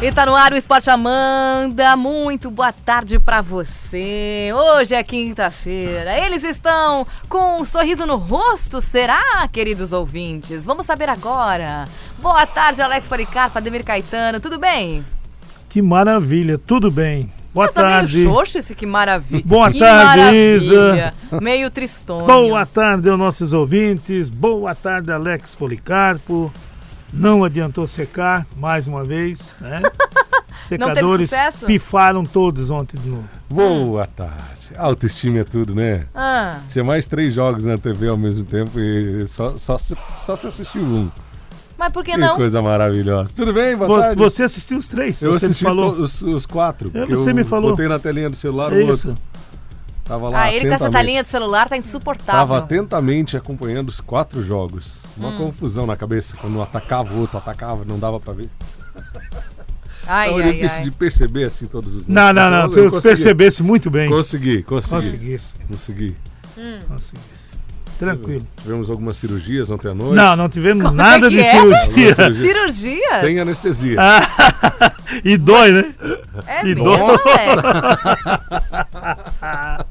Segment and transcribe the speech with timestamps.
[0.00, 1.96] E tá no ar o Esporte Amanda.
[1.96, 4.48] Muito boa tarde pra você.
[4.54, 6.16] Hoje é quinta-feira.
[6.24, 9.20] Eles estão com um sorriso no rosto, será,
[9.52, 10.64] queridos ouvintes?
[10.64, 11.86] Vamos saber agora.
[12.18, 14.38] Boa tarde, Alex Policarpo, Ademir Caetano.
[14.38, 15.04] Tudo bem?
[15.68, 17.32] Que maravilha, tudo bem.
[17.52, 18.18] Boa Tá tarde.
[18.18, 19.42] meio xoxo esse que maravilha.
[19.44, 21.14] Boa que tarde, maravilha.
[21.42, 22.24] Meio tristonho.
[22.24, 24.28] Boa tarde aos nossos ouvintes.
[24.28, 26.52] Boa tarde, Alex Policarpo.
[27.12, 29.52] Não adiantou secar, mais uma vez.
[29.60, 29.82] Né?
[30.68, 31.30] Secadores
[31.66, 33.24] pifaram todos ontem de novo.
[33.48, 34.44] Boa tarde.
[34.76, 36.06] Autoestima é tudo, né?
[36.14, 40.36] Ah, Tinha mais três jogos na TV ao mesmo tempo e só, só, se, só
[40.36, 41.10] se assistiu um.
[41.78, 42.36] mas por que Que não?
[42.36, 43.32] coisa maravilhosa.
[43.34, 43.74] Tudo bem?
[43.74, 44.16] Boa tarde.
[44.16, 45.22] Você assistiu os três?
[45.22, 45.92] Eu você me assisti falou.
[45.92, 46.90] os, os quatro.
[47.08, 47.70] Você eu me falou.
[47.70, 49.14] Botei na telinha do celular É o isso.
[50.08, 52.40] Tava lá Ah, ele com essa talinha do celular tá insuportável.
[52.40, 55.02] Tava atentamente acompanhando os quatro jogos.
[55.16, 55.36] Uma Hum.
[55.38, 56.34] confusão na cabeça.
[56.40, 58.48] Quando um atacava o outro, atacava, não dava pra ver.
[60.06, 60.94] Ai, então ai, eu decidi ai.
[60.98, 62.62] perceber assim todos os Não, não, não.
[62.62, 63.02] Eu Tu consegui.
[63.02, 64.08] percebesse muito bem.
[64.08, 64.90] Consegui, consegui.
[64.94, 65.54] Conseguisse.
[65.68, 66.16] Consegui.
[66.88, 67.47] Conseguisse.
[67.98, 68.46] Tranquilo.
[68.62, 70.14] Tivemos algumas cirurgias ontem à noite.
[70.14, 71.50] Não, não tivemos Como nada é de é?
[71.52, 72.14] cirurgia.
[72.32, 73.20] Cirurgias.
[73.20, 73.96] Sem anestesia.
[74.00, 74.20] Ah,
[75.24, 75.94] e dói, né?
[76.46, 76.74] É E.
[76.78, 77.22] Alex?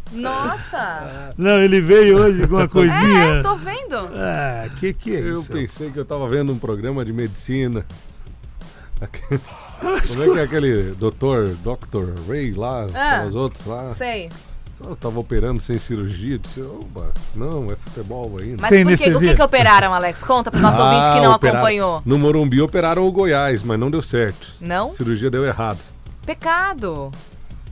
[0.14, 1.34] Nossa!
[1.38, 3.24] Não, ele veio hoje com uma coisinha.
[3.40, 3.96] É, tô vendo.
[4.16, 5.52] Ah, que que é Eu isso?
[5.52, 7.86] pensei que eu tava vendo um programa de medicina.
[9.00, 12.14] Como é que é aquele doutor, Dr.
[12.28, 13.26] Ray lá, Ah.
[13.28, 13.94] os outros lá?
[13.94, 14.30] Sei.
[14.80, 18.58] Eu tava operando sem cirurgia, disse, opa, não, é futebol ainda.
[18.62, 20.24] Mas por que, o que que operaram, Alex?
[20.24, 22.02] Conta pro nosso ouvinte que não Ah, operaram- acompanhou.
[22.06, 24.54] No Morumbi operaram o Goiás, mas não deu certo.
[24.62, 24.88] Não?
[24.88, 25.80] A cirurgia deu errado.
[26.26, 27.12] Pecado.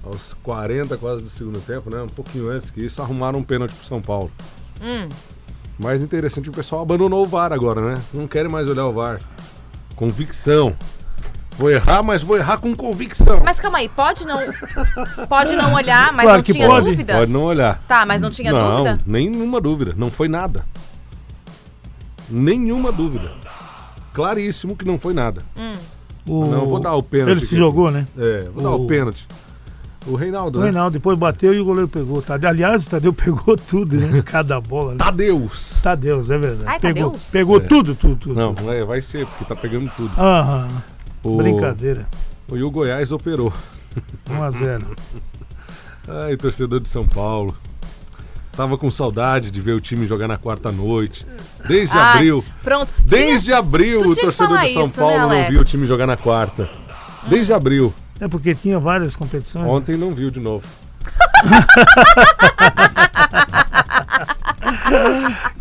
[0.03, 2.01] Aos 40 quase do segundo tempo, né?
[2.01, 4.31] Um pouquinho antes que isso, arrumaram um pênalti pro São Paulo.
[4.81, 5.07] Hum.
[5.77, 8.01] Mais interessante, o pessoal abandonou o VAR agora, né?
[8.13, 9.19] Não querem mais olhar o VAR.
[9.95, 10.75] Convicção.
[11.57, 13.39] Vou errar, mas vou errar com convicção.
[13.43, 14.37] Mas calma aí, pode não.
[15.29, 16.85] Pode não olhar, mas Claro não que tinha pode.
[16.89, 17.13] dúvida?
[17.15, 17.81] Pode não olhar.
[17.87, 18.97] Tá, mas não tinha não, dúvida?
[19.05, 19.93] nenhuma dúvida.
[19.95, 20.65] Não foi nada.
[22.29, 23.29] Nenhuma dúvida.
[24.13, 25.43] Claríssimo que não foi nada.
[26.27, 26.45] O...
[26.45, 27.31] Não, vou dar o pênalti.
[27.31, 27.55] Ele se aqui.
[27.55, 28.05] jogou, né?
[28.17, 29.27] É, vou dar o O- pênalti.
[30.07, 30.67] O Reinaldo, O né?
[30.69, 32.21] Reinaldo depois bateu e o goleiro pegou.
[32.21, 32.49] Tadeu.
[32.49, 34.21] Aliás, o Tadeu pegou tudo, né?
[34.23, 34.91] Cada bola.
[34.91, 34.97] Né?
[34.99, 35.79] Tadeus.
[35.81, 36.63] Tadeus, é verdade.
[36.67, 37.29] Ai, pegou Tadeus?
[37.31, 38.35] pegou tudo, tudo, tudo.
[38.35, 40.11] Não, é, vai ser, porque tá pegando tudo.
[40.17, 40.67] Aham.
[41.25, 42.07] O, Brincadeira.
[42.47, 43.51] O, e o Goiás operou.
[44.29, 44.95] 1 a 0
[46.07, 47.55] Ai, torcedor de São Paulo.
[48.51, 51.25] Tava com saudade de ver o time jogar na quarta noite.
[51.67, 52.45] Desde Ai, abril.
[52.61, 52.91] Pronto.
[53.03, 55.87] Desde abril tu o tinha torcedor de São isso, Paulo né, não viu o time
[55.87, 56.69] jogar na quarta.
[57.27, 57.91] Desde abril.
[58.19, 59.65] É porque tinha várias competições.
[59.65, 60.67] Ontem não viu de novo.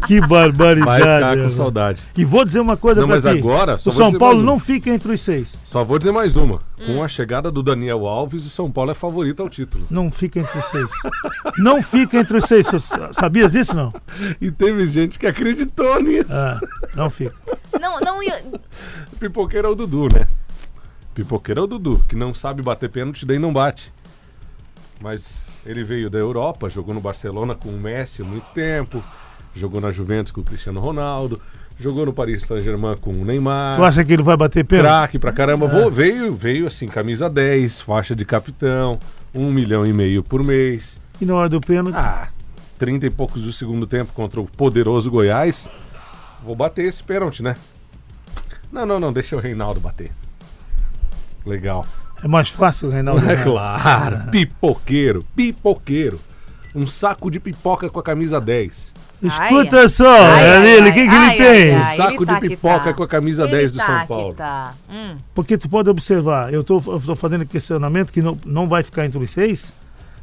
[0.07, 1.03] Que Vai barbaridade.
[1.03, 2.03] ficar com saudade.
[2.17, 3.39] E vou dizer uma coisa Não, pra mas ti.
[3.39, 5.59] agora, só O São Paulo não fica entre os seis.
[5.65, 6.57] Só vou dizer mais uma.
[6.79, 6.87] Hum.
[6.87, 9.87] Com a chegada do Daniel Alves, o São Paulo é favorito ao título.
[9.91, 10.91] Não fica entre os seis.
[11.59, 12.67] não fica entre os seis.
[13.13, 13.93] Sabias disso, não?
[14.41, 16.27] E teve gente que acreditou nisso.
[16.31, 16.61] Ah,
[16.95, 17.35] não fica.
[17.81, 18.43] Não, não ia.
[19.19, 20.27] Pipoqueiro é o Dudu, né?
[21.15, 23.93] Pipoqueiro é o Dudu, que não sabe bater pênalti, daí não bate.
[25.01, 29.03] Mas ele veio da Europa, jogou no Barcelona com o Messi há muito tempo,
[29.55, 31.41] jogou na Juventus com o Cristiano Ronaldo,
[31.79, 33.77] jogou no Paris Saint-Germain com o Neymar.
[33.77, 34.87] Tu acha que ele vai bater pênalti?
[34.89, 35.67] Craque pra caramba.
[35.67, 38.99] Vo- Veio, veio assim, camisa 10, faixa de capitão,
[39.35, 41.01] um milhão e meio por mês.
[41.21, 41.97] E na hora do pênalti?
[41.97, 42.29] Ah,
[42.79, 45.69] 30 e poucos do segundo tempo contra o poderoso Goiás.
[46.45, 47.57] Vou bater esse pênalti, né?
[48.71, 50.11] Não, não, não, deixa o Reinaldo bater.
[51.47, 51.87] Legal.
[52.25, 53.31] É mais fácil, Reinaldo.
[53.31, 54.31] É claro.
[54.31, 56.19] Pipoqueiro, pipoqueiro.
[56.75, 58.95] Um saco de pipoca com a camisa 10.
[59.23, 61.75] Escuta Ai, só, ai, é ai, ele, o que, que ai, ele tem?
[61.75, 62.93] ai, ai, Saco de tá que pipoca tá.
[62.95, 64.35] com a camisa Ele 10 do tá São Paulo.
[64.35, 64.75] tá.
[64.91, 65.17] Hum.
[65.35, 69.05] Porque tu pode observar, eu tô, eu tô fazendo questionamento que não, não vai ficar
[69.05, 69.73] entre os seis.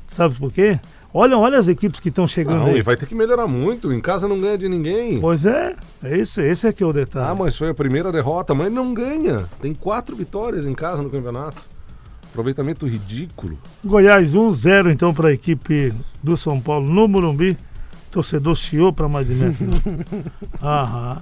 [0.07, 0.79] Sabe por quê?
[1.13, 2.79] Olha, olha as equipes que estão chegando Não, aí.
[2.79, 3.91] e vai ter que melhorar muito.
[3.93, 5.19] Em casa não ganha de ninguém.
[5.19, 7.27] Pois é, é esse, esse é que é o detalhe.
[7.29, 9.45] Ah, mas foi a primeira derrota, mas não ganha.
[9.59, 11.61] Tem quatro vitórias em casa no campeonato.
[12.31, 13.59] Aproveitamento ridículo.
[13.83, 15.93] Goiás 1-0 então para a equipe
[16.23, 17.57] do São Paulo no Morumbi.
[18.09, 19.65] Torcedor chiou para mais de metro.
[20.61, 21.21] Aham.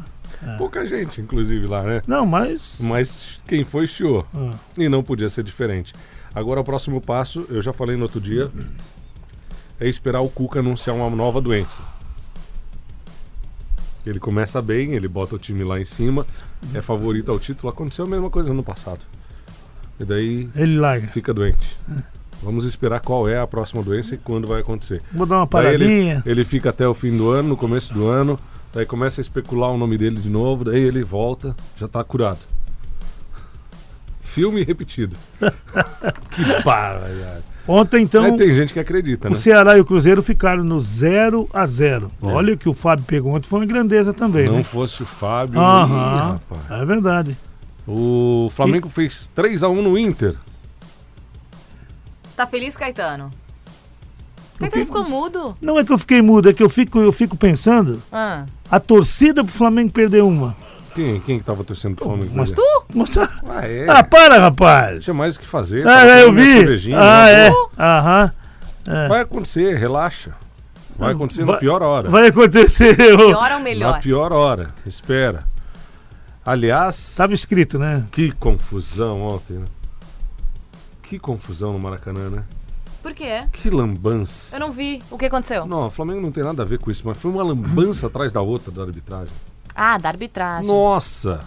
[0.58, 2.02] Pouca gente, inclusive, lá, né?
[2.08, 2.78] Não, mas.
[2.80, 4.26] Mas quem foi, chiou.
[4.34, 5.94] ah, E não podia ser diferente.
[6.34, 8.50] Agora, o próximo passo, eu já falei no outro dia,
[9.80, 11.84] é esperar o Cuca anunciar uma nova doença.
[14.06, 16.26] Ele começa bem, ele bota o time lá em cima,
[16.74, 17.70] é favorito ao título.
[17.70, 19.02] Aconteceu a mesma coisa no passado.
[20.00, 21.08] E daí Ele larga.
[21.08, 21.78] fica doente.
[22.42, 25.02] Vamos esperar qual é a próxima doença e quando vai acontecer.
[25.12, 26.24] Vou dar uma Daí ele, paradinha.
[26.26, 28.40] ele fica até o fim do ano, no começo do ano,
[28.74, 32.40] daí começa a especular o nome dele de novo, daí ele volta, já tá curado.
[34.22, 35.16] Filme repetido.
[36.32, 39.38] que barra, Ontem, então, Aí tem gente que acredita, o né?
[39.38, 42.26] Ceará e o Cruzeiro ficaram no 0 a 0 É.
[42.26, 44.64] Olha o que o Fábio pegou ontem, foi uma grandeza também, Não né?
[44.64, 45.60] fosse o Fábio.
[45.60, 46.82] Aham, ih, rapaz.
[46.82, 47.38] é verdade.
[47.92, 50.36] O Flamengo fez 3x1 no Inter.
[52.36, 53.32] Tá feliz, Caetano?
[54.60, 55.58] Caetano ficou mudo.
[55.62, 58.46] Não é que eu fiquei mudo, é que eu fico, eu fico pensando, Ah.
[58.70, 60.56] a torcida pro Flamengo perder uma.
[60.94, 62.32] Quem, quem que tava torcendo pro Flamengo?
[62.36, 62.62] Mas perder?
[62.66, 62.86] tu?
[62.94, 63.86] Mas tá- Ah, é.
[63.90, 65.04] Ah, para, rapaz!
[65.04, 65.88] Tinha mais o que fazer.
[65.88, 66.94] Ah, tava eu vi!
[66.94, 67.48] Ah, né?
[67.48, 67.54] é.
[67.78, 68.32] Aham.
[69.08, 70.32] Vai acontecer, relaxa.
[70.98, 72.10] Vai acontecer na Vai- pior hora.
[72.10, 72.96] Vai acontecer.
[72.98, 74.00] Pior ou Na melhor?
[74.02, 74.70] pior hora.
[74.86, 75.44] Espera.
[76.46, 78.06] Aliás, Tava escrito, né?
[78.12, 79.66] que confusão ontem, né?
[81.04, 82.44] Que confusão no Maracanã, né?
[83.02, 83.46] Por quê?
[83.52, 84.56] Que lambança.
[84.56, 85.02] Eu não vi.
[85.10, 85.66] O que aconteceu?
[85.66, 88.32] Não, o Flamengo não tem nada a ver com isso, mas foi uma lambança atrás
[88.32, 89.34] da outra da arbitragem.
[89.74, 90.68] Ah, da arbitragem.
[90.70, 91.40] Nossa!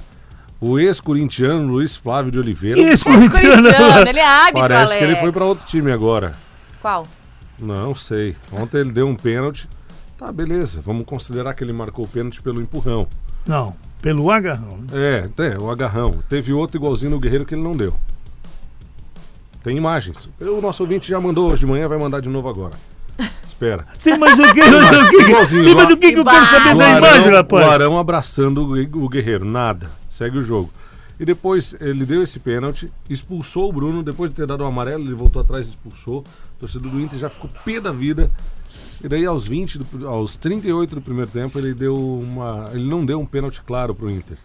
[0.60, 2.80] O ex-corintiano Luiz Flávio de Oliveira.
[2.80, 4.08] Isso, Corintiano, Corintiano.
[4.08, 5.20] ele é árbitro, Parece que ele Alex.
[5.20, 6.34] foi pra outro time agora.
[6.80, 7.06] Qual?
[7.58, 8.36] Não sei.
[8.52, 9.68] Ontem ele deu um pênalti.
[10.16, 10.80] Tá, beleza.
[10.80, 13.08] Vamos considerar que ele marcou o pênalti pelo empurrão.
[13.44, 14.78] Não, pelo agarrão.
[14.78, 14.86] né?
[14.92, 16.18] É, tem, o agarrão.
[16.28, 17.94] Teve outro igualzinho no Guerreiro que ele não deu.
[19.62, 20.28] Tem imagens.
[20.40, 22.74] O nosso ouvinte já mandou hoje de manhã, vai mandar de novo agora.
[23.46, 23.86] Espera.
[23.96, 26.98] Sim, mas o que, o que, sim, mas o que, que eu quero saber da
[26.98, 27.68] imagem, Arão, o rapaz?
[27.68, 29.44] Arão abraçando o Guerreiro.
[29.44, 29.88] Nada.
[30.10, 30.70] Segue o jogo.
[31.20, 34.02] E depois ele deu esse pênalti, expulsou o Bruno.
[34.02, 36.24] Depois de ter dado o amarelo, ele voltou atrás e expulsou.
[36.56, 38.28] O torcedor do Inter já ficou pé da vida.
[39.02, 42.70] E daí aos 20, do- aos 38 do primeiro tempo, ele deu uma.
[42.72, 44.36] Ele não deu um pênalti claro pro Inter.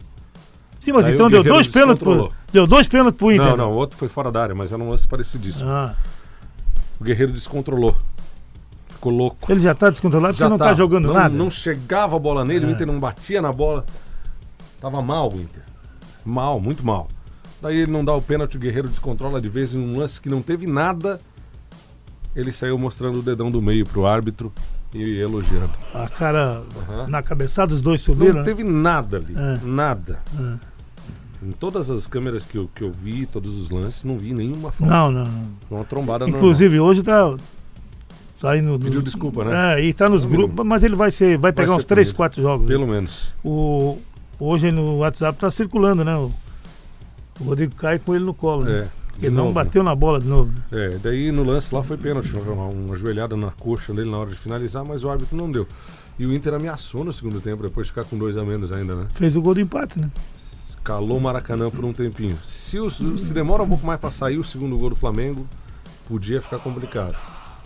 [0.79, 3.49] Sim, mas Aí então deu dois pênaltis pro, deu dois pênaltis pro Inter.
[3.49, 5.69] Não, não, o outro foi fora da área, mas era um lance parecidíssimo.
[5.69, 5.93] Ah,
[6.99, 7.95] O Guerreiro descontrolou.
[8.87, 9.51] Ficou louco.
[9.51, 10.77] ele já tá descontrolado porque não tá tava.
[10.77, 11.35] jogando não, nada.
[11.37, 12.67] Não chegava a bola nele, É.
[12.67, 13.85] o Inter não batia na bola.
[14.81, 15.61] Tava mal o Inter.
[16.25, 17.07] Mal, muito mal.
[17.61, 20.29] Daí ele não dá o pênalti, o Guerreiro descontrola de vez em um lance que
[20.29, 21.19] não teve nada.
[22.37, 24.53] Ele saiu mostrando o dedão do meio pro árbitro
[24.93, 25.71] e elogiando.
[25.93, 27.07] A cara Aham.
[27.07, 28.33] na cabeçada, os dois subiram.
[28.35, 28.45] Não né?
[28.45, 29.33] teve nada ali.
[29.35, 29.59] É.
[29.65, 30.19] Nada.
[30.39, 31.47] É.
[31.47, 34.71] Em todas as câmeras que eu, que eu vi, todos os lances, não vi nenhuma
[34.71, 34.93] falta.
[34.93, 35.47] Não, não, não.
[35.71, 36.39] Uma trombada normal.
[36.39, 37.35] Inclusive hoje tá
[38.39, 38.77] saindo.
[38.77, 39.79] Pediu nos- desculpa, né?
[39.79, 42.07] É, e tá nos Não, grupos, mas ele vai ser, vai pegar ser uns 3,
[42.09, 42.17] punido.
[42.17, 42.67] 4 jogos.
[42.67, 43.33] Pelo menos.
[43.43, 43.97] O,
[44.39, 46.15] hoje no WhatsApp tá circulando, né?
[46.15, 46.31] O,
[47.39, 48.63] o Rodrigo cai com ele no colo.
[48.63, 48.81] né?
[48.81, 48.87] É.
[49.17, 49.55] Porque de não novo.
[49.55, 50.51] bateu na bola de novo.
[50.71, 54.29] É, daí no lance lá foi pênalti, uma, uma joelhada na coxa dele na hora
[54.29, 55.67] de finalizar, mas o árbitro não deu.
[56.19, 58.95] E o Inter ameaçou no segundo tempo, depois de ficar com dois a menos ainda,
[58.95, 59.07] né?
[59.13, 60.09] Fez o gol do empate, né?
[60.83, 62.37] Calou o Maracanã por um tempinho.
[62.43, 65.45] Se, o- se demora um pouco mais pra sair o segundo gol do Flamengo,
[66.07, 67.15] podia ficar complicado.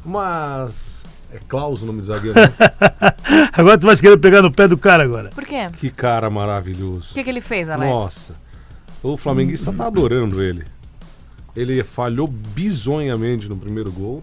[0.06, 1.02] Mas.
[1.34, 2.52] É Klaus o nome do zagueiro, né?
[3.54, 5.30] Agora tu vai querer pegar no pé do cara agora.
[5.30, 5.70] Por quê?
[5.80, 7.12] Que cara maravilhoso.
[7.12, 7.90] O que, que ele fez, Alex?
[7.90, 8.34] Nossa.
[9.02, 10.66] O flamenguista tá adorando ele.
[11.56, 14.22] Ele falhou bizonhamente no primeiro gol.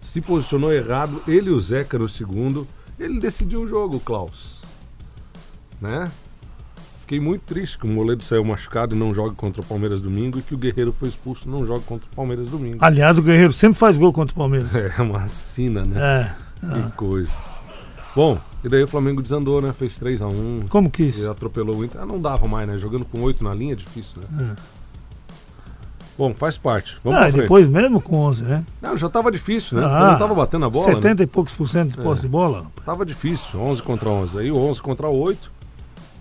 [0.00, 1.22] Se posicionou errado.
[1.26, 2.66] Ele e o Zeca no segundo.
[2.98, 4.62] Ele decidiu o jogo, Klaus.
[5.80, 6.10] Né?
[7.00, 10.38] Fiquei muito triste que o Moledo saiu machucado e não joga contra o Palmeiras domingo
[10.38, 12.78] e que o Guerreiro foi expulso e não joga contra o Palmeiras domingo.
[12.80, 14.70] Aliás, o Guerreiro sempre faz gol contra o Palmeiras.
[14.98, 16.34] É uma sina, né?
[16.60, 16.66] É.
[16.66, 17.32] Que coisa.
[18.14, 19.72] Bom, e daí o Flamengo desandou, né?
[19.72, 20.68] Fez 3x1.
[20.68, 21.20] Como que isso?
[21.20, 22.00] Ele atropelou o Inter.
[22.00, 22.76] Ah, não dava mais, né?
[22.76, 24.56] Jogando com oito na linha é difícil, né?
[26.18, 26.96] Bom, faz parte.
[27.04, 28.64] Vamos Ah, depois mesmo com 11, né?
[28.82, 29.86] Não, já tava difícil, né?
[29.86, 31.22] Ah, não tava batendo a bola, 70 né?
[31.22, 32.66] e poucos por cento de posse de bola.
[32.84, 34.38] Tava difícil, 11 contra 11.
[34.40, 35.50] Aí o 11 contra 8.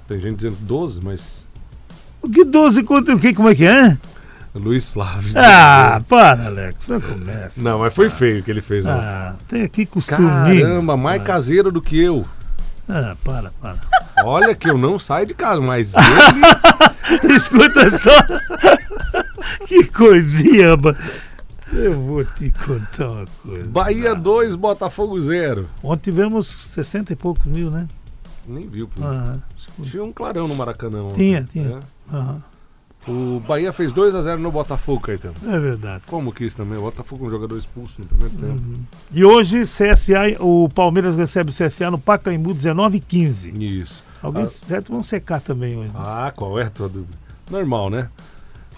[0.08, 1.44] Tem gente dizendo 12, mas
[2.22, 3.34] O que 12 contra o que?
[3.34, 3.98] Como é que é?
[4.54, 5.34] Luiz Flávio.
[5.36, 6.88] Ah, para, Alex.
[6.88, 7.62] Não começa.
[7.62, 8.86] Não, mas foi feio o que ele fez.
[8.86, 10.62] Ah, tem aqui costuminho.
[10.62, 12.24] Caramba, mais caseiro do que eu.
[12.88, 13.78] Ah, para, para.
[14.24, 15.94] Olha que eu não saio de casa, mas
[17.24, 17.34] ele...
[17.36, 18.10] Escuta só.
[19.68, 20.98] que coisinha, mano.
[21.74, 23.70] Eu vou te contar uma coisa.
[23.70, 25.68] Bahia 2, Botafogo 0.
[25.84, 27.88] Ontem tivemos 60 e poucos mil, né?
[28.48, 29.02] Nem viu, pô.
[29.58, 29.90] Escuta.
[29.90, 31.16] Tinha um clarão no Maracanã ontem.
[31.16, 31.80] Tinha, tinha.
[32.12, 32.16] É.
[32.16, 32.42] Aham,
[33.06, 35.36] O Bahia fez 2x0 no Botafogo, Caetano.
[35.46, 36.04] é verdade.
[36.08, 36.78] Como que isso também?
[36.78, 38.62] O Botafogo com um jogador expulso no primeiro tempo.
[39.12, 43.50] E hoje, CSA, o Palmeiras recebe o CSA no Pacaembu 19 e 15.
[43.82, 44.04] Isso.
[44.24, 44.50] Alguém Ah.
[44.50, 45.90] certo vão secar também hoje.
[45.90, 45.96] né?
[46.00, 47.18] Ah, qual é a tua dúvida?
[47.52, 48.10] Normal, né?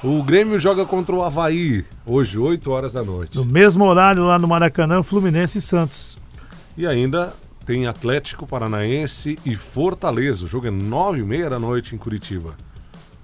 [0.03, 3.35] O Grêmio joga contra o Havaí, hoje, 8 horas da noite.
[3.35, 6.17] No mesmo horário lá no Maracanã, Fluminense e Santos.
[6.77, 7.33] E ainda
[7.65, 10.45] tem Atlético Paranaense e Fortaleza.
[10.45, 12.53] O jogo é nove e meia da noite em Curitiba.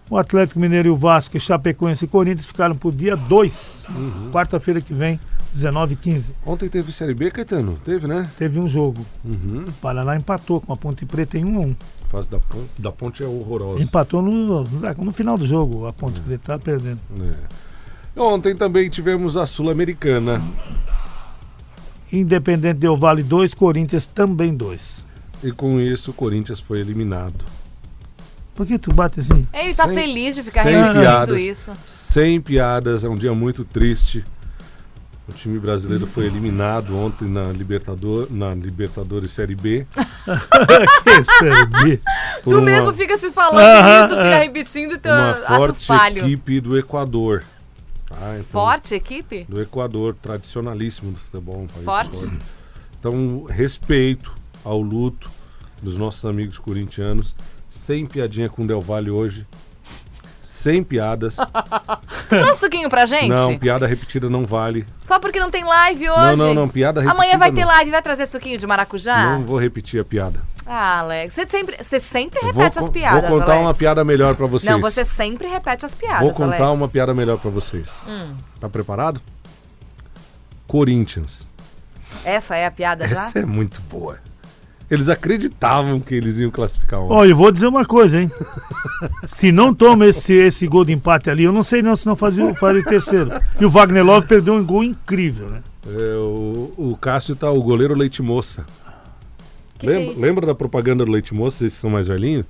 [0.09, 4.29] O Atlético Mineiro e o Vasco, Chapecoense e Corinthians ficaram pro dia 2, Uhum.
[4.31, 5.19] quarta-feira que vem,
[5.53, 7.79] 19 h 15 Ontem teve Série B, Caetano?
[7.83, 8.29] Teve, né?
[8.37, 9.03] Teve um jogo.
[9.23, 9.63] Uhum.
[9.67, 11.75] O Paraná empatou com a Ponte Preta em 1 a 1 A
[12.15, 13.83] fase da ponte, da ponte é horrorosa.
[13.83, 15.85] Empatou no, no final do jogo.
[15.85, 16.99] A Ponte Preta tá perdendo.
[17.21, 18.19] É.
[18.19, 20.41] Ontem também tivemos a Sul-Americana.
[22.11, 25.03] Independente Del Vale 2, Corinthians também 2.
[25.43, 27.43] E com isso o Corinthians foi eliminado.
[28.53, 29.45] Por que tu bate assim?
[29.53, 31.41] Ele tá Sem- feliz de ficar sem repetindo piadas.
[31.43, 31.73] isso.
[31.85, 34.23] Sem piadas, é um dia muito triste.
[35.27, 39.87] O time brasileiro foi eliminado ontem na, Libertador, na Libertadores Série B.
[41.03, 42.01] que Série B.
[42.43, 46.19] por tu uma- mesmo fica se falando Ah, isso, fica repetindo teu uma forte falho.
[46.19, 47.43] equipe do Equador.
[48.07, 48.15] Tá?
[48.37, 49.45] Então, Forte equipe?
[49.49, 51.61] Do Equador, tradicionalíssimo do futebol.
[51.61, 52.17] Um país Forte.
[52.19, 52.37] forte.
[52.99, 54.31] Então, respeito
[54.63, 55.27] ao luto
[55.81, 57.35] dos nossos amigos corintianos.
[57.69, 59.45] Sem piadinha com o Del Valle hoje.
[60.65, 61.37] Sem piadas.
[62.27, 63.29] Trouxe suquinho pra gente?
[63.29, 64.83] Não, piada repetida não vale.
[64.99, 66.37] Só porque não tem live Não, hoje?
[66.41, 67.67] não, não, piada repetida Amanhã vai ter não.
[67.67, 69.37] live, vai trazer suquinho de maracujá?
[69.37, 70.41] Não vou repetir a piada.
[70.65, 73.67] Ah, Alex, você sempre, você sempre Vou repete co- as piadas, Vou contar Alex.
[73.67, 74.73] uma piada melhor pra vocês.
[74.73, 76.77] Não, você sempre repete as piadas, Vou contar Alex.
[76.79, 78.01] uma piada melhor pra vocês.
[78.07, 78.33] Hum.
[78.59, 79.21] Tá preparado?
[80.65, 81.47] Corinthians.
[82.23, 83.13] Essa é a piada já?
[83.27, 84.17] Essa é muito boa.
[84.89, 87.13] Eles acreditavam que eles iam classificar ontem.
[87.15, 88.31] Ó, eu vou dizer uma coisa, hein?
[89.27, 92.15] Se não toma esse, esse gol de empate ali, eu não sei não se não
[92.15, 93.31] fazia, faria o terceiro.
[93.59, 95.63] E o Wagner Love perdeu um gol incrível, né?
[95.87, 98.65] É, o, o Cássio tá o goleiro Leite Moça.
[99.77, 102.45] Que lembra, que- lembra da propaganda do Leite Moça, vocês são mais velhinhos?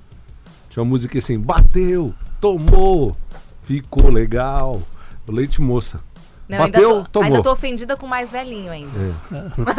[0.68, 3.16] Tinha uma música assim, bateu, tomou,
[3.62, 4.82] ficou legal.
[5.28, 6.00] Leite Moça.
[6.48, 7.26] Não, bateu, ainda, tô, tomou.
[7.26, 8.92] ainda tô ofendida com o mais velhinho ainda.
[9.56, 9.74] Mas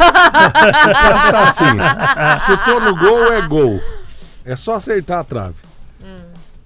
[1.30, 3.80] tá assim, chutou no gol é gol.
[4.44, 5.56] É só acertar a trave.
[6.02, 6.18] Hum.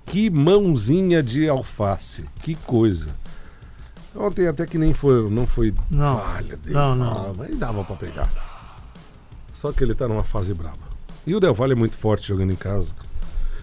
[0.06, 2.24] Que mãozinha de alface.
[2.42, 3.10] Que coisa.
[4.14, 6.18] Ontem até que nem foi, não foi Não.
[6.18, 6.74] falha dele.
[6.74, 7.30] Não, não.
[7.30, 8.28] Ah, mas dava pra pegar.
[9.54, 10.92] Só que ele tá numa fase brava.
[11.26, 12.92] E o Del Valle é muito forte jogando em casa.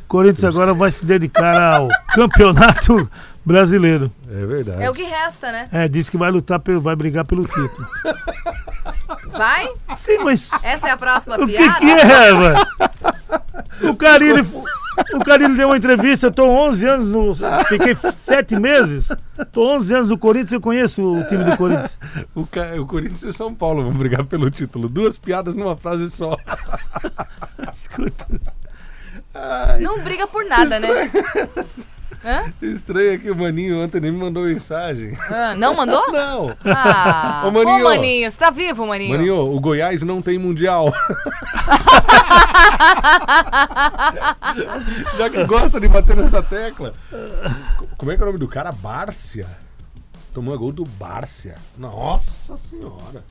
[0.09, 3.09] Corinthians agora vai se dedicar ao campeonato
[3.45, 4.11] brasileiro.
[4.29, 4.83] É verdade.
[4.83, 5.69] É o que resta, né?
[5.71, 7.87] É, disse que vai lutar, pelo, vai brigar pelo título.
[9.31, 9.69] Vai?
[9.95, 11.79] Sim, mas Essa é a próxima o que piada?
[11.79, 13.91] que é, velho?
[13.91, 14.45] O Carilho,
[15.13, 17.33] o Carilho deu uma entrevista, eu tô 11 anos no...
[17.67, 19.09] Fiquei 7 meses.
[19.51, 21.97] Tô 11 anos no Corinthians, eu conheço o time do Corinthians.
[22.35, 24.89] O, Ca- o Corinthians e São Paulo vão brigar pelo título.
[24.89, 26.35] Duas piadas numa frase só.
[27.73, 28.27] Escuta.
[29.79, 31.09] Não briga por nada, né?
[32.23, 32.51] Hã?
[32.61, 35.17] Estranho é que o Maninho ontem nem me mandou mensagem.
[35.29, 36.11] Ah, não mandou?
[36.11, 36.53] Não.
[36.65, 37.79] Ah, Ô, Maninho.
[37.79, 39.11] Ô, Maninho, você tá vivo, Maninho?
[39.11, 40.91] Maninho, o Goiás não tem mundial.
[45.17, 46.93] Já que gosta de bater nessa tecla.
[47.97, 48.71] Como é que é o nome do cara?
[48.71, 49.47] Bárcia.
[50.33, 51.55] Tomou gol do Bárcia.
[51.77, 53.23] Nossa senhora.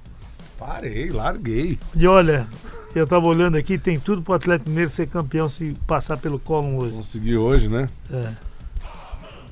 [0.58, 1.78] Parei, larguei.
[1.94, 2.46] E olha,
[2.94, 6.76] eu tava olhando aqui, tem tudo pro Atlético Mineiro ser campeão se passar pelo Colón
[6.78, 6.94] hoje.
[6.94, 7.88] Consegui hoje, né?
[8.10, 8.32] É,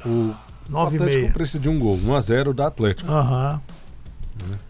[0.07, 0.35] O
[0.69, 1.33] 9 e Atlético meia.
[1.33, 1.97] precisa de um gol.
[1.97, 3.11] 1x0 da Atlético.
[3.11, 3.61] Aham.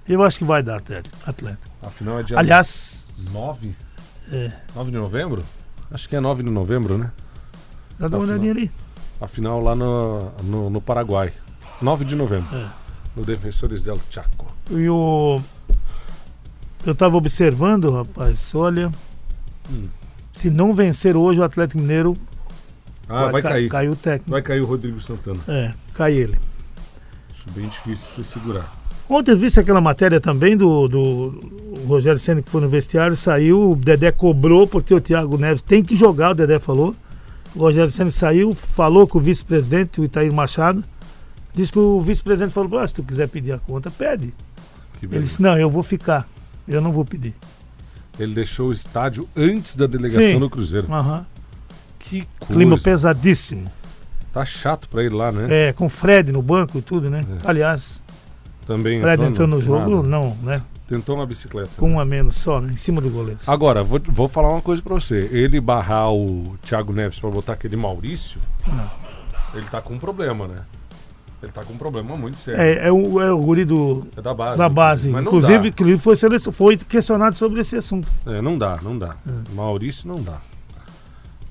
[0.09, 1.17] Eu acho que vai dar Atlético.
[1.27, 1.65] Atlético.
[1.83, 3.75] Afinal é dia Aliás, 9?
[4.31, 4.53] É.
[4.75, 5.43] 9 de novembro?
[5.91, 7.11] Acho que é 9 de novembro, né?
[7.99, 8.21] dá uma Afinal.
[8.23, 8.71] olhadinha ali.
[9.21, 11.33] A final lá no, no, no Paraguai.
[11.81, 12.55] 9 de novembro.
[12.57, 12.67] É.
[13.17, 14.47] No Defensores del Chaco.
[14.71, 15.41] E o.
[16.87, 18.91] Eu tava observando, rapaz, olha.
[19.71, 19.87] Hum.
[20.35, 22.17] Se não vencer hoje o Atlético Mineiro,
[23.09, 23.69] Ah, vai, ca- cair.
[23.69, 24.31] Caiu o técnico.
[24.31, 25.41] Vai cair o Rodrigo Santana.
[25.49, 26.39] É, cai ele.
[27.33, 28.73] Acho bem difícil se segurar.
[29.09, 33.71] Ontem eu vi aquela matéria também do, do Rogério Senna que foi no vestiário, saiu,
[33.73, 36.95] o Dedé cobrou, porque o Thiago Neves tem que jogar, o Dedé falou.
[37.55, 40.85] O Rogério Senna saiu, falou com o vice-presidente, o Itair Machado.
[41.55, 44.35] Disse que o vice-presidente falou, ah, se tu quiser pedir a conta, pede.
[45.03, 46.29] Ele disse, não, eu vou ficar.
[46.67, 47.35] Eu não vou pedir.
[48.19, 50.39] Ele deixou o estádio antes da delegação Sim.
[50.39, 50.93] do Cruzeiro.
[50.93, 51.27] Aham.
[51.99, 52.85] Que Clima coisa.
[52.85, 53.71] pesadíssimo.
[54.33, 55.69] Tá chato pra ir lá, né?
[55.69, 57.25] É, com o Fred no banco e tudo, né?
[57.45, 57.49] É.
[57.49, 58.03] Aliás,
[58.67, 60.09] Também Fred entrou no jogo, nada.
[60.09, 60.63] não, né?
[60.87, 61.71] Tentou na bicicleta.
[61.77, 62.73] Com um a menos só, né?
[62.73, 63.41] Em cima do goleiro.
[63.47, 65.29] Agora, vou, vou falar uma coisa pra você.
[65.33, 68.91] Ele barrar o Thiago Neves pra botar aquele Maurício, Não.
[69.55, 70.59] ele tá com um problema, né?
[71.43, 72.61] Ele tá com um problema muito sério.
[72.61, 74.59] É, é, o, é o guri do, É da base.
[74.59, 75.11] da base.
[75.11, 76.17] Inclusive, ele foi,
[76.53, 78.09] foi questionado sobre esse assunto.
[78.27, 79.17] É, não dá, não dá.
[79.27, 79.55] É.
[79.55, 80.39] Maurício não dá.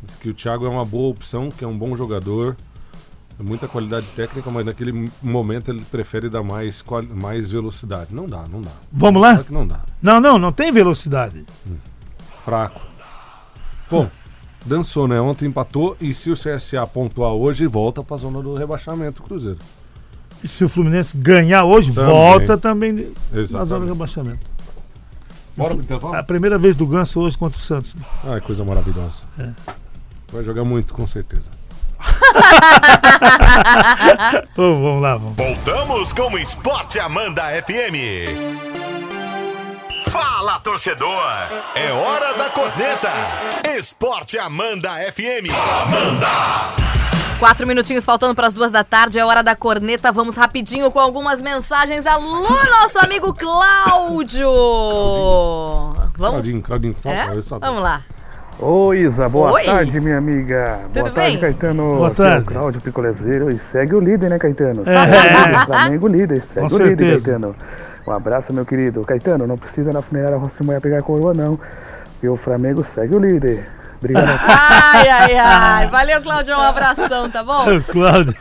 [0.01, 2.55] Diz que o Thiago é uma boa opção, que é um bom jogador,
[3.39, 8.13] é muita qualidade técnica, mas naquele momento ele prefere dar mais, mais velocidade.
[8.13, 8.71] Não dá, não dá.
[8.91, 9.29] Vamos lá?
[9.33, 9.79] Claro que não dá.
[10.01, 11.45] Não, não, não tem velocidade.
[12.43, 12.79] Fraco.
[13.89, 14.09] Bom,
[14.65, 15.19] dançou, né?
[15.21, 19.59] Ontem empatou e se o CSA pontuar hoje, volta pra zona do rebaixamento, o Cruzeiro.
[20.43, 22.11] E se o Fluminense ganhar hoje, Também.
[22.11, 24.45] volta também na zona do rebaixamento.
[25.55, 26.15] Bora pro intervalo?
[26.15, 27.95] A primeira vez do Ganso hoje contra o Santos.
[28.25, 29.23] Ai, coisa maravilhosa.
[30.31, 31.49] Vai jogar muito, com certeza.
[34.57, 35.35] Ô, vamos lá, vamos.
[35.37, 38.94] Voltamos com o Esporte Amanda FM.
[40.09, 41.23] Fala, torcedor!
[41.75, 43.09] É hora da corneta!
[43.77, 45.49] Esporte Amanda FM.
[47.39, 50.11] Quatro minutinhos faltando para as duas da tarde, é hora da corneta.
[50.11, 52.05] Vamos rapidinho com algumas mensagens.
[52.05, 52.47] Alô,
[52.81, 54.49] nosso amigo Cláudio!
[56.17, 56.31] Vamos?
[56.31, 57.41] Claudinho, Claudinho, só É?
[57.41, 58.01] só- Vamos lá.
[58.57, 59.65] Oi, Isa, boa Oi.
[59.65, 60.79] tarde, minha amiga.
[60.93, 61.39] Tudo boa tarde, bem?
[61.39, 61.95] Caetano.
[61.95, 62.45] Boa é o tarde.
[62.45, 64.83] Cláudio Picolezeiro e segue o líder, né, Caetano?
[64.85, 65.65] É.
[65.65, 67.31] Flamengo líder, segue Com o líder, certeza.
[67.31, 67.55] Caetano.
[68.07, 69.03] Um abraço, meu querido.
[69.03, 71.59] Caetano, não precisa na funerária Rosto de Moia pegar a coroa, não.
[72.21, 73.67] E o Flamengo segue o líder.
[73.97, 74.39] Obrigado.
[74.47, 75.87] Ai, ai, ai.
[75.87, 76.55] Valeu, Cláudio.
[76.55, 77.65] Um abração, tá bom?
[77.91, 78.35] Cláudio,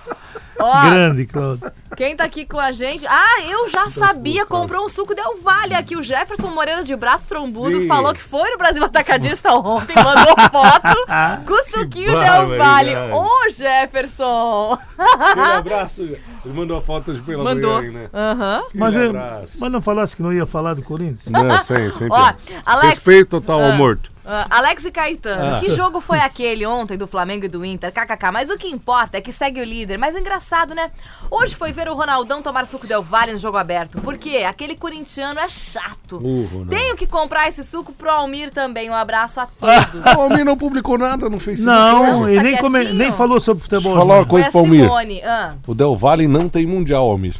[0.58, 1.70] Ó, grande Cláudio.
[1.96, 3.06] quem tá aqui com a gente.
[3.06, 4.46] Ah, eu já sabia.
[4.46, 5.96] Comprou um suco Del Valle aqui.
[5.96, 7.88] O Jefferson Moreira de braço trombudo Sim.
[7.88, 9.94] falou que foi no Brasil Atacadista ontem.
[9.96, 12.94] Mandou foto com o suquinho Del Valle.
[12.94, 13.12] barbaridade.
[13.12, 14.78] Ô, Jefferson!
[14.98, 16.02] Aquele abraço.
[16.02, 16.20] Ele
[16.54, 17.76] mandou a foto de pela Mandou.
[17.80, 18.08] manhã né?
[18.12, 18.62] Aham.
[18.74, 19.58] Mas, abraço.
[19.60, 21.26] mas não falasse que não ia falar do Corinthians?
[21.28, 22.08] Não, sem, sempre.
[22.16, 22.32] Ó,
[22.64, 23.74] Alex- Respeito total ao Ah.
[23.74, 24.13] morto.
[24.26, 25.60] Ah, Alex e Caetano, Ah.
[25.60, 27.92] que jogo foi aquele ontem do Flamengo e do Inter?
[27.92, 29.98] KKK, mas o que importa é que segue o líder.
[29.98, 30.90] Mas engraçado, né?
[31.30, 34.00] Hoje foi ver o Ronaldão tomar suco Del Valle no jogo aberto.
[34.00, 34.38] Por quê?
[34.48, 36.18] Aquele corintiano é chato.
[36.18, 36.76] Burro, né?
[36.76, 38.88] Tenho que comprar esse suco pro Almir também.
[38.90, 40.04] Um abraço a todos.
[40.16, 41.76] O Almir não publicou nada no Facebook.
[41.76, 43.94] Não, Não, ele tá nem, come- nem falou sobre futebol.
[43.94, 44.26] Falar uma né?
[44.28, 44.82] coisa pro a Almir.
[44.84, 45.22] Simone.
[45.22, 47.34] Ah, O Del Valle não tem mundial, Almir.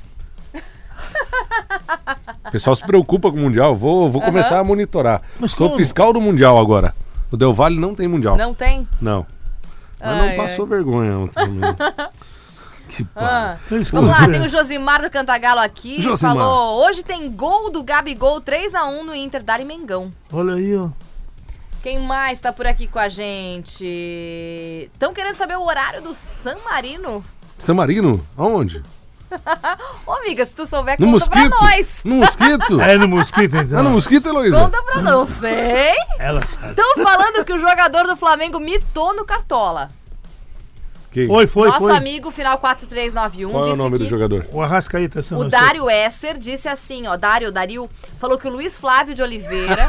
[2.46, 3.74] O pessoal se preocupa com o mundial.
[3.74, 5.22] Vou, vou começar a monitorar.
[5.40, 5.78] Mas Sou como?
[5.78, 6.94] fiscal do mundial agora.
[7.30, 8.36] O Del Valle não tem mundial.
[8.36, 8.86] não tem?
[9.00, 9.26] Não.
[10.00, 11.60] Mas Ai, não passou vergonha ontem também.
[12.86, 13.56] Que Ah.
[13.68, 13.76] pá.
[13.76, 16.00] Isso Vamos lá, tem o Josimar do Cantagalo aqui.
[16.02, 16.36] Josimar.
[16.36, 20.12] Falou, hoje tem gol do Gabigol 3x1 no Inter, Dali Mengão.
[20.30, 20.90] Olha aí, ó.
[21.82, 23.84] Quem mais tá por aqui com a gente?
[24.92, 27.24] Estão querendo saber o horário do San Marino?
[27.58, 28.24] San Marino?
[28.36, 28.82] Aonde?
[30.06, 31.48] Ô, amiga, se tu souber, No conta mosquito?
[31.56, 32.00] pra nós.
[32.04, 32.80] No mosquito?
[32.84, 33.78] É no Mosquito, então.
[33.78, 34.58] Ah, no mosquito, Heloísa?
[34.60, 35.92] Conta pra não sei.
[36.18, 36.70] Ela sabe.
[36.70, 39.90] Estão falando que o jogador do Flamengo mitou no Cartola.
[41.14, 41.28] Quem?
[41.28, 41.96] Foi, foi, Nosso foi.
[41.96, 44.04] amigo, final 4391, Qual é o disse nome que...
[44.04, 44.46] do jogador?
[44.50, 45.20] O Arrascaíta.
[45.30, 49.22] O não Dário Esser disse assim, ó, Dário, Dario, falou que o Luiz Flávio de
[49.22, 49.86] Oliveira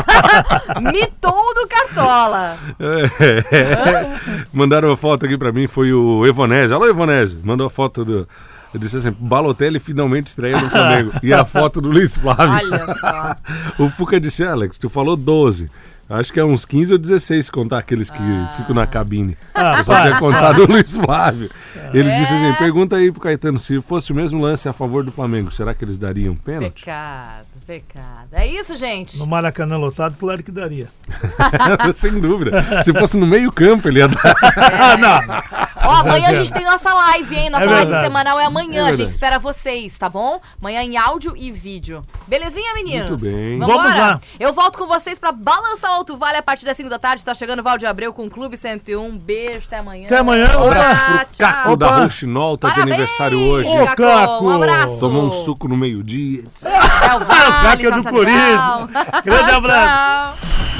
[0.80, 2.56] mitou do Cartola.
[2.80, 4.46] É.
[4.50, 6.74] Mandaram uma foto aqui pra mim, foi o Evonésio.
[6.74, 7.38] Alô, Evonésio.
[7.44, 8.26] Mandou a foto do.
[8.72, 11.12] Eu disse assim: Balotelli finalmente estreia no Flamengo.
[11.22, 12.72] e a foto do Luiz Flávio.
[12.72, 13.36] Olha só.
[13.84, 15.70] o Fuca disse: Alex, tu falou 12.
[16.10, 18.18] Acho que é uns 15 ou 16 se contar aqueles que
[18.56, 19.36] ficam na cabine.
[19.54, 21.48] Ah, Eu só tinha contado o Luiz Flávio.
[21.94, 22.18] Ele É.
[22.18, 25.52] disse assim: pergunta aí pro Caetano, se fosse o mesmo lance a favor do Flamengo,
[25.52, 26.80] será que eles dariam pênalti?
[26.84, 28.28] Pecado, pecado.
[28.32, 29.16] É isso, gente.
[29.18, 30.88] No Maracanã lotado, claro que daria.
[31.94, 32.82] Sem dúvida.
[32.82, 34.34] Se fosse no meio-campo, ele ia dar.
[35.90, 37.50] Ó, amanhã a gente tem nossa live, hein?
[37.50, 38.04] Nossa É live verdade.
[38.06, 38.86] semanal é amanhã.
[38.86, 40.40] É a gente espera vocês, tá bom?
[40.60, 42.02] Amanhã em áudio e vídeo.
[42.26, 43.10] Belezinha, meninos?
[43.10, 43.58] Muito bem.
[43.58, 43.82] Vambora?
[43.82, 44.20] Vamos lá.
[44.38, 47.24] Eu volto com vocês pra balançar o Alto Vale a partir das 5 da tarde.
[47.24, 49.18] Tá chegando o Valde Abreu com o Clube 101.
[49.18, 50.06] Beijo, até amanhã.
[50.06, 50.46] Até amanhã.
[50.58, 51.76] Um abraço pro Caco tchau.
[51.76, 51.96] da.
[52.00, 53.68] Rouxinol, tá de Parabéns, aniversário hoje.
[53.68, 54.02] Ô, Caco.
[54.02, 54.44] Caco.
[54.44, 55.00] Um abraço.
[55.00, 56.44] Tomou um suco no meio-dia.
[56.62, 58.90] É o Vale, Caco é do Corinthians.
[59.24, 60.38] Grande abraço.
[60.38, 60.79] Tchau.